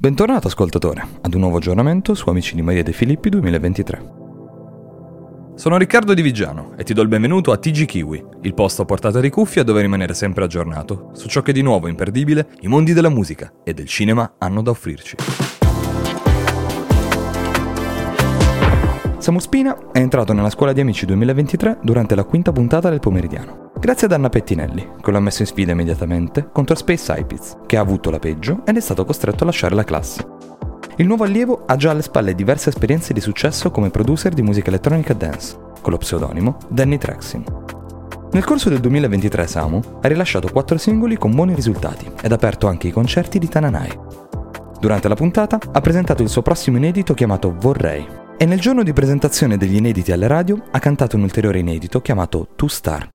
Bentornato 0.00 0.46
ascoltatore 0.46 1.04
ad 1.22 1.34
un 1.34 1.40
nuovo 1.40 1.56
aggiornamento 1.56 2.14
su 2.14 2.28
Amici 2.28 2.54
di 2.54 2.62
Maria 2.62 2.84
De 2.84 2.92
Filippi 2.92 3.30
2023. 3.30 4.12
Sono 5.56 5.76
Riccardo 5.76 6.14
Di 6.14 6.22
Vigiano 6.22 6.74
e 6.76 6.84
ti 6.84 6.94
do 6.94 7.02
il 7.02 7.08
benvenuto 7.08 7.50
a 7.50 7.56
TG 7.56 7.84
Kiwi, 7.84 8.24
il 8.42 8.54
posto 8.54 8.82
a 8.82 8.84
portata 8.84 9.18
di 9.18 9.28
cuffia 9.28 9.64
dove 9.64 9.80
rimanere 9.80 10.14
sempre 10.14 10.44
aggiornato 10.44 11.10
su 11.14 11.26
ciò 11.26 11.42
che 11.42 11.50
di 11.50 11.62
nuovo 11.62 11.88
imperdibile 11.88 12.50
i 12.60 12.68
mondi 12.68 12.92
della 12.92 13.08
musica 13.08 13.52
e 13.64 13.74
del 13.74 13.88
cinema 13.88 14.34
hanno 14.38 14.62
da 14.62 14.70
offrirci. 14.70 15.16
Samu 19.18 19.40
Spina 19.40 19.90
è 19.90 19.98
entrato 19.98 20.32
nella 20.32 20.50
scuola 20.50 20.72
di 20.72 20.80
Amici 20.80 21.06
2023 21.06 21.78
durante 21.82 22.14
la 22.14 22.22
quinta 22.22 22.52
puntata 22.52 22.88
del 22.88 23.00
pomeridiano. 23.00 23.57
Grazie 23.78 24.08
ad 24.08 24.12
Anna 24.12 24.28
Pettinelli, 24.28 24.94
che 25.00 25.10
l'ha 25.12 25.20
messo 25.20 25.42
in 25.42 25.46
sfida 25.46 25.70
immediatamente 25.70 26.48
contro 26.50 26.74
Space 26.74 27.14
Ipiz, 27.16 27.58
che 27.64 27.76
ha 27.76 27.80
avuto 27.80 28.10
la 28.10 28.18
peggio 28.18 28.62
ed 28.66 28.76
è 28.76 28.80
stato 28.80 29.04
costretto 29.04 29.44
a 29.44 29.46
lasciare 29.46 29.76
la 29.76 29.84
classe. 29.84 30.26
Il 30.96 31.06
nuovo 31.06 31.22
allievo 31.22 31.62
ha 31.64 31.76
già 31.76 31.92
alle 31.92 32.02
spalle 32.02 32.34
diverse 32.34 32.70
esperienze 32.70 33.12
di 33.12 33.20
successo 33.20 33.70
come 33.70 33.90
producer 33.90 34.34
di 34.34 34.42
musica 34.42 34.68
elettronica 34.68 35.14
dance, 35.14 35.56
con 35.80 35.92
lo 35.92 35.98
pseudonimo 35.98 36.56
Danny 36.68 36.98
Traxin. 36.98 37.44
Nel 38.32 38.44
corso 38.44 38.68
del 38.68 38.80
2023 38.80 39.46
Samu 39.46 39.80
ha 40.02 40.08
rilasciato 40.08 40.48
quattro 40.48 40.76
singoli 40.76 41.16
con 41.16 41.32
buoni 41.32 41.54
risultati 41.54 42.10
ed 42.20 42.32
ha 42.32 42.34
aperto 42.34 42.66
anche 42.66 42.88
i 42.88 42.92
concerti 42.92 43.38
di 43.38 43.48
Tananai. 43.48 43.98
Durante 44.80 45.06
la 45.06 45.14
puntata 45.14 45.56
ha 45.70 45.80
presentato 45.80 46.24
il 46.24 46.28
suo 46.28 46.42
prossimo 46.42 46.78
inedito 46.78 47.14
chiamato 47.14 47.54
Vorrei, 47.56 48.04
e 48.36 48.44
nel 48.44 48.60
giorno 48.60 48.82
di 48.82 48.92
presentazione 48.92 49.56
degli 49.56 49.76
inediti 49.76 50.10
alle 50.10 50.26
radio 50.26 50.60
ha 50.68 50.78
cantato 50.80 51.14
un 51.14 51.22
ulteriore 51.22 51.60
inedito 51.60 52.00
chiamato 52.00 52.48
Two 52.56 52.68
Star. 52.68 53.08